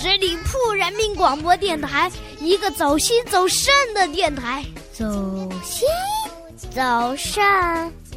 [0.00, 4.64] 十里铺人民广播电台，一个走心走肾的电台。
[4.92, 5.04] 走
[5.62, 5.86] 心，
[6.70, 7.44] 走肾，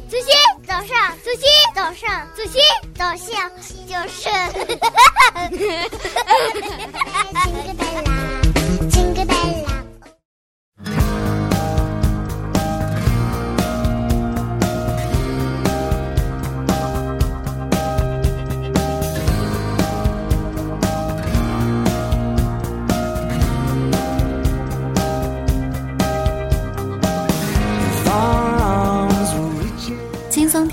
[0.08, 0.26] 走心，
[0.66, 2.60] 走上，走心，走上，走心，
[2.94, 3.32] 走肾，
[3.86, 4.28] 就是。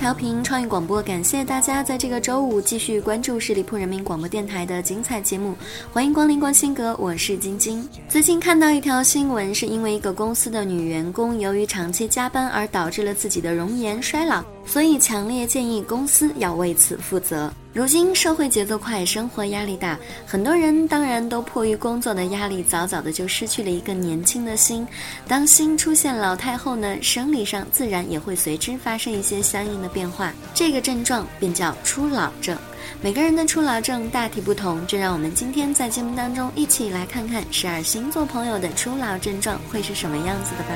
[0.10, 5.54] 调频创意广播，感谢大家在这个周五继续关注十里铺人民广播电台的精彩节目，
[5.94, 7.88] 欢迎光临光心阁，我是晶晶。
[8.08, 17.52] 最近看到一条新闻，是因为一个公司的女员工由于长期加班而导致了自己的容颜衰老，所以强烈建议公司要为此负责。
[17.74, 19.98] 如今社会节奏快，生活压力大，
[20.28, 24.88] 很多人当然都迫于工作的压力，早早的就失去了一个年轻的心。
[25.28, 30.32] 当心出现老态后呢，生理上自然也会随之发生一些相应的变化。
[30.54, 32.56] 这个症状便叫初老症。
[33.02, 40.76] 每个人的初老症大体不同，就让我们今天在节目当中一起来看看十二星座朋友的初老症状会是什么样子的吧。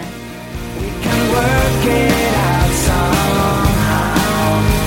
[4.43, 4.82] 初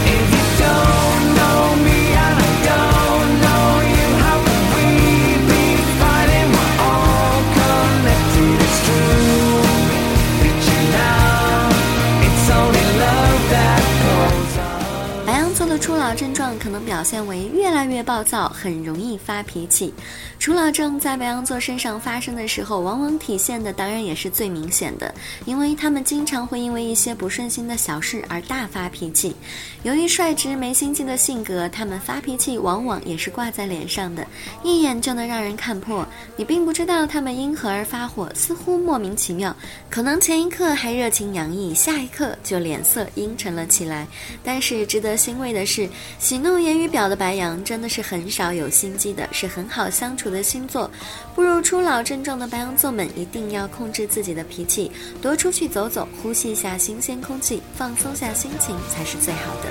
[16.86, 19.92] 表现为越来越暴躁，很容易发脾气。
[20.38, 25.14] 除老症在白羊座身上发生的时候，往往体现的当然也是最明显的，
[25.44, 29.36] 因为他们经常会因为一些不顺心的小事而大发脾气。
[29.82, 34.26] 由于率直没心机的性格，他们发脾气往往也是挂在脸上的，
[34.64, 36.06] 一眼就能让人看破。
[36.36, 39.54] 你并不知道他们因何而发火，似乎莫名其妙，
[39.90, 44.06] 可能前一刻还热情洋溢，下一刻就脸色阴沉了起来。
[44.42, 45.66] 但是值得欣慰的。
[45.66, 45.88] 是
[46.20, 50.90] 喜怒言鱼表的白羊，真的是很少有心机的，是很好相处的星座。
[51.34, 59.70] 步入初老症状的白羊座们，一定要控制自己的脾气，多出去走走，呼吸一下新鲜空气，放松下心情才是最好的。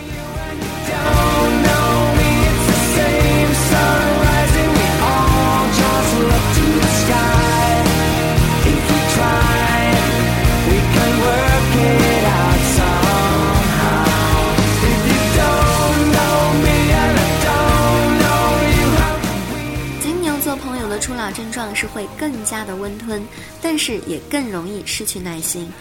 [22.18, 23.22] 更加的温吞，
[23.62, 25.72] 但是也更容易失去耐心。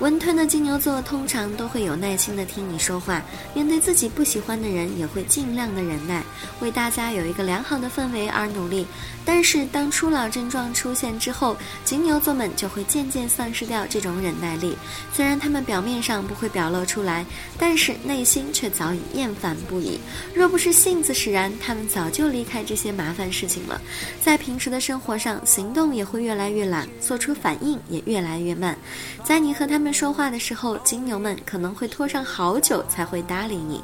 [0.00, 3.22] 温吞的金牛座通常都会有耐心的听你说话，
[3.52, 6.22] 面对自己不喜欢的人也会尽量的忍耐，
[6.60, 8.86] 为大家有一个良好的氛围而努力。
[9.26, 14.74] 但是当初老症状出现之后，金牛座们就会渐渐丧失掉这种忍耐力。
[15.12, 17.26] 虽然他们表面上不会表露出来，
[17.58, 20.00] 但是内心却早已厌烦不已。
[20.34, 23.78] 若不是性子使然，他们早就离开这些麻烦事情了。
[24.24, 28.74] 在平时的生活上，行动也会越来越懒，做出反应也越来越慢。
[29.22, 29.89] 在你和他们。
[29.92, 33.82] 说话的时候，金牛们可能会拖上好久才会搭理你。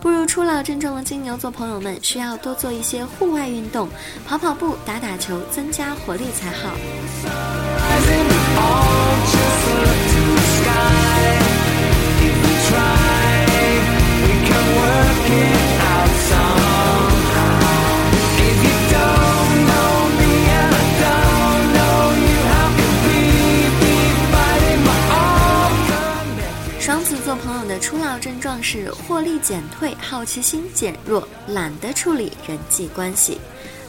[0.00, 3.88] 步入初老症状的金牛座朋友们，需要多做一些户外运动，
[4.26, 6.76] 跑跑步、打打球，增加活力才好。
[28.18, 33.38] 症状是获利减退，好奇心减弱，懒得处理人际关系。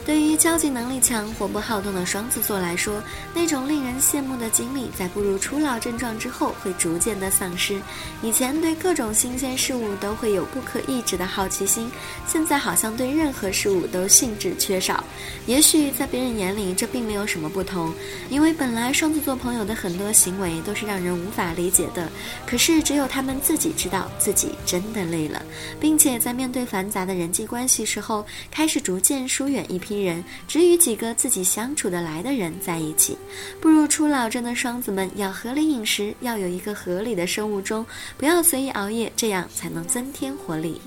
[0.08, 2.98] 对于交际能力强、活泼好动的双子座来说，
[3.34, 7.78] 那种令人羡慕的经历，在步入初老症状之后会逐渐的丧失。
[8.22, 11.90] 以前对各种新鲜事物都会有不可抑制的好奇心，
[12.26, 15.04] 现在好像对任何事物都兴致缺少。
[15.44, 17.92] 也许在别人眼里这并没有什么不同，
[18.30, 22.08] 因为本来双子座朋友的很多行为都是让人无法理解的。
[22.46, 25.42] 可是只有他们自己知道自己真的累了，
[25.78, 29.97] 并且在面对繁杂的人际关系时候，开始逐渐疏远一批。
[30.02, 33.16] 人只与几个自己相处得来的人在一起。
[33.60, 37.84] 步入初老症的双子们要合理饮食，要有一个合理的生物钟，
[38.16, 40.80] 不要随意熬夜，这样才能增添活力。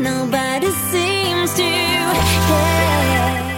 [0.00, 1.62] nobody seems to
[2.48, 3.49] care.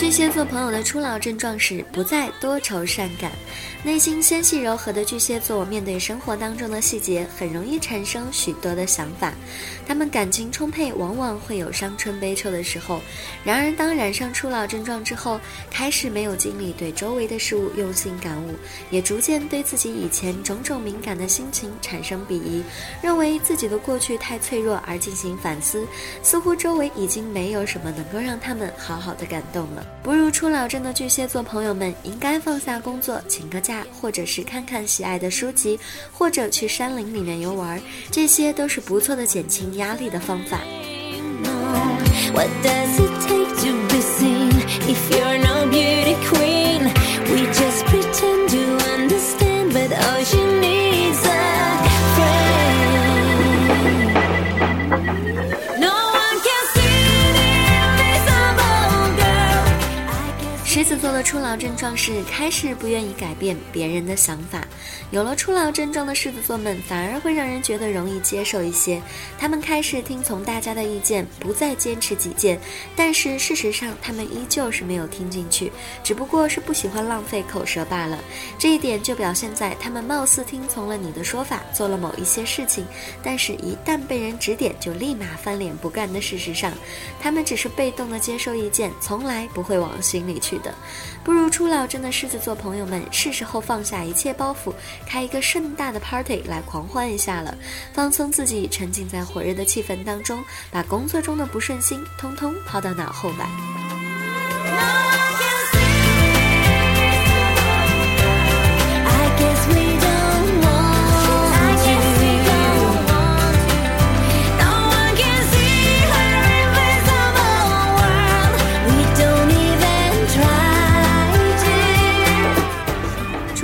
[0.00, 3.30] 巨蟹座朋友的初老症状是不再多愁善感，
[3.84, 9.34] 内心纤细柔和的巨蟹座面对生活当中的细节，很容易产生许多的想法。
[9.86, 13.02] 他们感情充沛，往往会有伤春悲秋的时候。
[13.44, 15.38] 然而，当染上初老症状之后，
[15.70, 18.54] 开始没有精力对周围的事物用心感悟，
[18.90, 22.64] 也逐渐对自己以前种种敏感的心情产生鄙夷，
[23.02, 25.86] 认为自己的过去太脆弱而进行反思。
[26.22, 29.86] 似乎周围已经没有什么能够让他们好好的感动了。
[30.02, 35.78] 不入出老镇的巨蟹座朋友们，应该放下工作，请个假，或者是看看喜爱的书籍，
[36.12, 40.60] 或者去山林里面游玩，这些都是不错的减轻压力的方法。
[61.22, 64.62] 初老症状是开始不愿意改变别人的想法。
[65.10, 69.02] 有了初老症状的狮子座们，反而会让人觉得容易接受一些。
[69.36, 72.60] 他们开始听从大家的意见，不再坚持己见。
[72.94, 75.72] 但是事实上，他们依旧是没有听进去，
[76.04, 78.16] 只不过是不喜欢浪费口舌罢了。
[78.56, 82.86] 这一点就表现在他们貌似听从了你的说法，做了某一些事情，
[83.20, 86.72] 但是一旦被人指点，就立马翻脸不干的事实上，
[87.20, 90.60] 他们只是被动的接受意见，从来不会往心里去。
[90.60, 90.74] 的，
[91.22, 94.72] 不如初老症的狮子座朋友们，是时候放下一切包袱，
[95.06, 97.56] 开一个盛大的 party 来狂欢一下了，
[97.92, 103.48] 放松自己，沉浸在火热的气氛当中，把工作中的不顺心通通抛到脑后吧。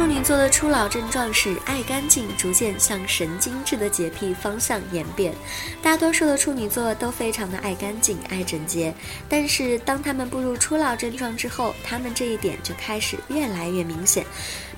[0.06, 5.34] 处女座的初老症状是爱干净，逐渐向神经质的洁癖方向演变。
[5.82, 8.94] 大多数的处女座都非常的爱干净、爱整洁，
[9.28, 14.24] 但是当他们步入初老症状之后，他们这一点就开始越来越明显。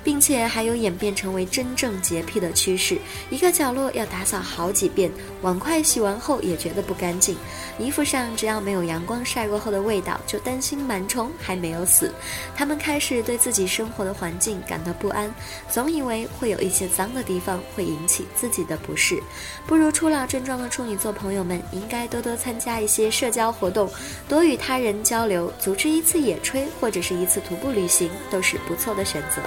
[0.03, 2.97] 并且还有演变成为真正洁癖的趋势，
[3.29, 5.11] 一个角落要打扫好几遍，
[5.41, 7.35] 碗筷洗完后也觉得不干净，
[7.77, 12.13] 衣服上只要没有阳光晒过后的味道，就担心螨虫还没有死。
[12.55, 15.33] 他们开始对自己生活的环境感到不安，
[15.69, 19.21] 总以为会有一些脏的地方会引起自己的不适。
[19.67, 23.89] 不如初老症状的处女座朋友们，应该多多参加一些社交活动，
[24.27, 29.41] 多与他人交流，组织一次野炊或者是一次徒步旅行，都是不错的选择。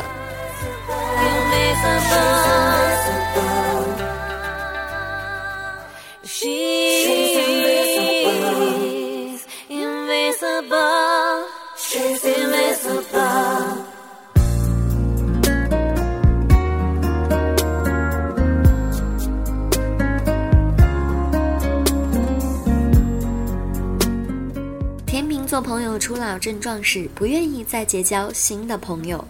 [25.07, 29.23] 天秤座朋友初老症状是不愿意再结交新的朋友。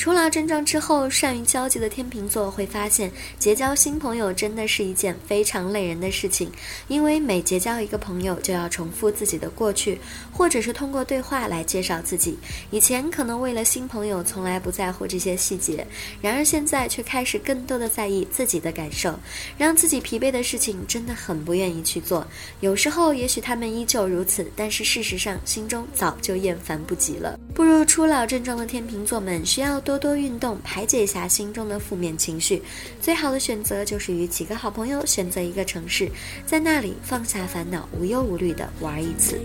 [0.00, 6.50] 初老症状之后，善于交际的天秤座会发现，结交新朋友真的是一件非常累人的事情，
[6.88, 10.00] 因为每结交一个朋友，就要重复自己的过去，
[10.32, 12.38] 或者是通过对话来介绍自己。
[12.70, 15.86] 以前可能为了新朋友，从来不在乎这些细节，
[16.22, 19.14] 然而现在却开始更多的在意自己的感受，
[19.58, 22.26] 让自己疲惫的事情真的很不愿意去做。
[22.60, 27.38] 有时候，也许他们依旧如此，但是事实上，心中早就厌烦不及了。
[27.54, 29.78] 步入初老症状的天秤座们，需要。
[29.90, 32.62] 多多运动，排解一下心中的负面情绪。
[33.00, 36.08] 最好的选择就是与几个好朋友选择一个城市，
[36.46, 39.40] 在那里放下烦恼，无忧无虑的玩一次。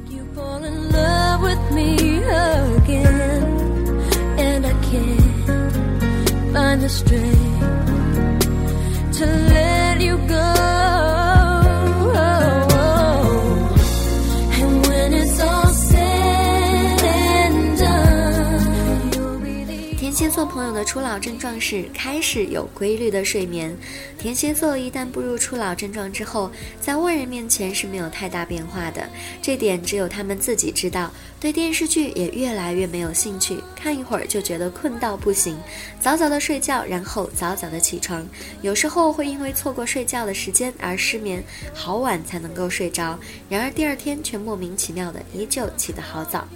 [20.25, 23.77] 天蝎座朋友的初老症状是开始有规律的睡眠。
[24.17, 26.49] 天蝎座一旦步入初老症状之后，
[26.81, 29.07] 在外人面前是没有太大变化的，
[29.39, 31.11] 这点只有他们自己知道。
[31.39, 35.55] 对电视剧也越来越没有兴趣，看一会儿就觉得困到不行，
[35.99, 38.27] 早早的睡觉，然后早早的起床。
[38.63, 43.19] 有时候会因为错过睡觉的时间而失眠，好晚才能够睡着。
[43.47, 46.47] 然而第二天却莫名其妙的依旧起得好早。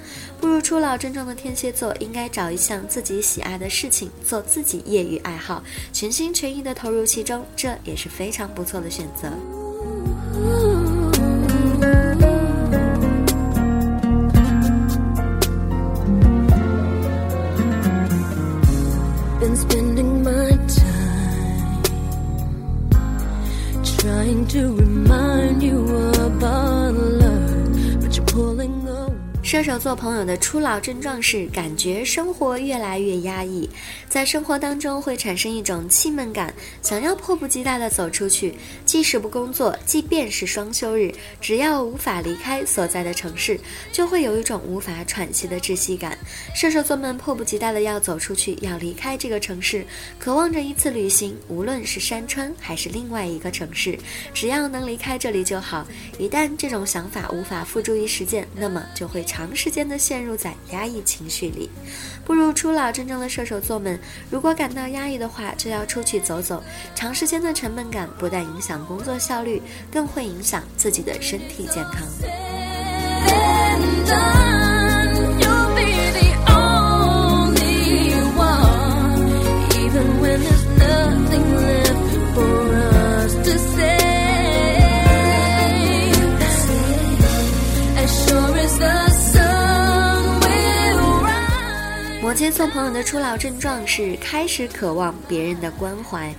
[0.42, 3.59] 步入初老症状的天蝎座应该找一项自己喜爱。
[3.60, 9.30] 的事情做自己业余爱好全心全意的投入其中这也是非常不错的选择。
[29.50, 33.68] 射手座朋友的初老症状是感觉生活越来越压抑，
[34.08, 36.54] 在生活当中会产生一种气闷感，
[36.84, 38.54] 想要迫不及待地走出去。
[38.86, 43.60] 即使不工作，即便是双休日，只要无法离开所在的城市，
[43.92, 46.16] 就会有一种无法喘息的窒息感。
[46.54, 49.84] 射手座们迫不及待地要走出去，要离开这个城市，
[50.20, 53.98] 渴望着一次旅行，无论是山川还是另外一个城市，
[54.32, 55.88] 只要能离开这里就好。
[56.20, 61.70] 一旦这种想法无法付诸于实践，那么就会长时间的陷入在压抑情绪里。
[62.26, 63.98] 步入初老真正的射手座们，
[64.30, 66.62] 如果感到压抑的话，就要出去走走。
[66.94, 72.04] 长时间的沉闷感不但影响工作效率，更会影响自己的身体健康。
[92.52, 96.34] 送朋友的初老症状是开始渴望别人的关怀。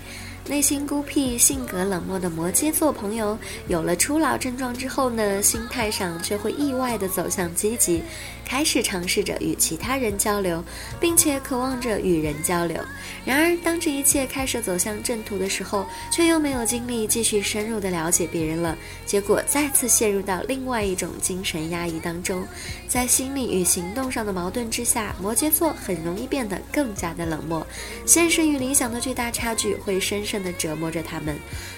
[0.50, 3.38] 内心孤僻、性格冷漠的摩羯座朋友，
[3.68, 8.02] 有了初老症状之后呢，心态上却会意外的走向积极，
[8.44, 10.60] 开始尝试着与其他人交流，
[10.98, 12.76] 并且渴望着与人交流。
[13.24, 18.76] 然而，当这一切开始走向正途的时候，却又没有精力继续深入的了解别人了，
[19.06, 22.44] 结果再次陷入到另外一种精神压抑当中。
[22.88, 27.64] 在心理与行动上的矛盾之下，摩羯座很容易变得更加的冷漠，
[28.04, 30.39] 现实与理想的巨大差距会深深。
[30.42, 31.36] 的折磨着他们，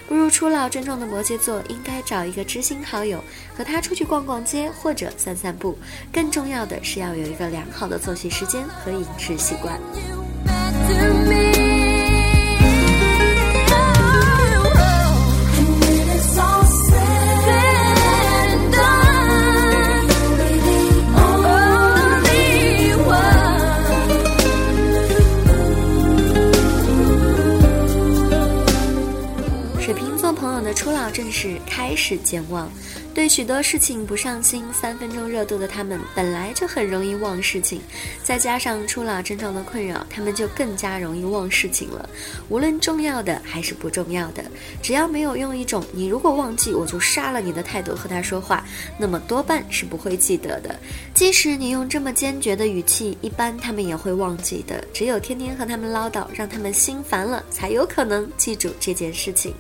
[0.08, 3.22] 步入初老症状的摩羯座应该找一个知心好友，
[3.56, 5.76] 和他出去逛逛街或者散散步。
[6.12, 9.80] 更重要的是要有一个良好的作息时间和饮食习惯。
[32.02, 32.68] 是健忘，
[33.14, 37.80] 对许多事情不上心，三分钟热度的他们本来就很容易忘事情，
[38.24, 42.10] 再加上初老症状的困扰，他们就更加容易忘事情了。
[42.48, 44.42] 无论重要的还是不重要的，
[44.82, 48.66] 只要没有用一种“你如果忘记我就杀了你”的态度和他说话，
[48.98, 50.74] 那么多半是不会记得的。
[51.14, 54.84] 即使你用这么坚决的语气，一般他们也会忘记的。
[54.92, 59.54] 只有天天和他们唠叨，让他们心烦了，才有可能记住这件事情。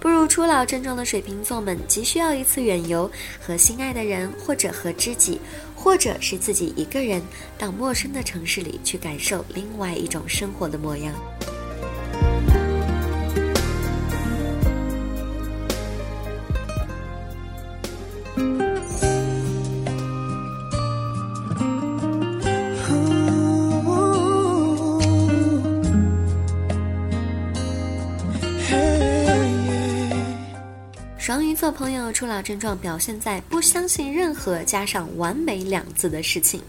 [0.00, 5.38] 步入初老症状的水瓶座们，急需要一次远游，和心爱的人，或者和知己，
[5.76, 7.20] 或者是自己一个人，
[7.58, 11.14] 到陌生的城市里去感受另外一种生活的模样。
[31.30, 36.60] 双鱼座朋友初老症状表现在不相信任何加上完美两字的事情。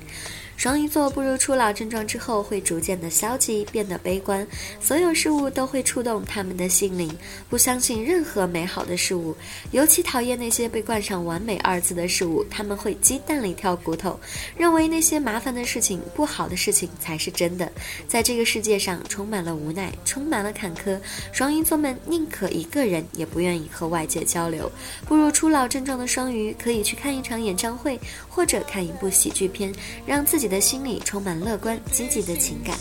[0.62, 4.46] 双鱼座步入初老症状之后，会逐渐的消极，变得悲观，
[4.80, 7.12] 所有事物都会触动他们的心灵，
[7.50, 9.36] 不相信任何美好的事物，
[9.72, 12.46] 尤其讨厌那些被冠上“完美”二字的事物。
[12.48, 14.20] 他们会鸡蛋里挑骨头，
[14.56, 17.72] 认为那些麻烦的事情、不好的事情才是真的。
[18.08, 20.96] 在这个世界上，充满了无奈，充满了坎坷。
[21.32, 24.72] 双鱼座们宁可一个人，也不愿意和外界交流。
[25.08, 28.00] 步入初老症状的双鱼，可以去看一场演唱会，
[28.30, 29.74] 或者看一部喜剧片，
[30.06, 30.51] 让自己。
[30.52, 32.76] 的心里充满乐观积极的情感。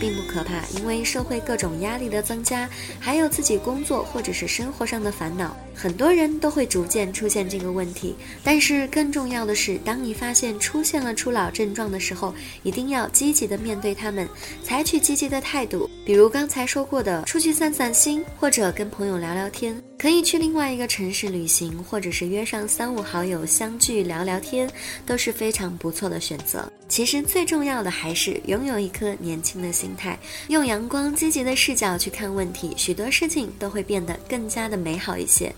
[0.00, 2.68] 并不可怕，因为社会各种压力的增加，
[3.00, 8.14] 还有自己工作或者是生活上的烦恼，很多人都会逐渐出现这个问题。
[8.42, 14.28] 但是更重要的是，当你发现出现了初老症状的时候，一定要积极的面对他们，
[14.62, 15.88] 采取积极的态度。
[16.04, 19.74] 比如刚才说过的，出去散散心，或者跟朋友聊聊天，
[20.04, 24.70] 可以去另外一个城市旅行，或者是约上三五好友相聚聊聊天，
[25.06, 26.70] 都是非常不错的选择。
[26.86, 30.18] 其实最重要的还是拥有一颗年轻的心态，
[30.48, 35.50] 用阳光积极的视角去看问题，许多事情都会变得更加的美好一些。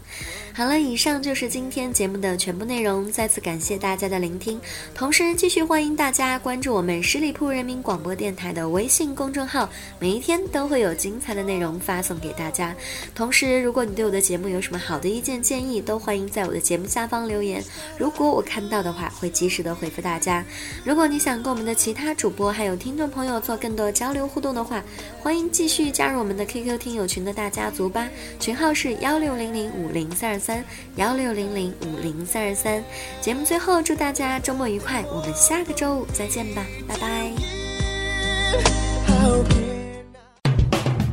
[0.54, 4.60] 好了，以上就是今天节目的全部内容，再次感谢大家的聆听，
[4.94, 12.74] 同时继续欢迎大家关注我们十里铺人民广播电台的微信公众号，每一天都会有精彩的内容发送给大家。
[13.12, 17.64] 同时，如果你对我的节节目有什么好的意见建议，都欢迎在我的节目下方留言。
[17.96, 20.44] 如果我看到的话，会及时的回复大家。
[20.84, 24.84] 如果你想跟我们的其他主播还有听众朋友做更多交流互动的话，
[25.22, 28.06] 欢迎继续加入我们的 QQ 听友群的大家族吧，
[28.38, 30.62] 群号是幺六零零五零三二三
[30.96, 32.84] 幺六零零五零三二三。
[33.22, 37.32] 节目最后祝大家周末愉快，我们下个周五再见吧，拜拜。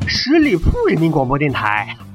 [0.06, 1.96] 十里铺人民广播电台，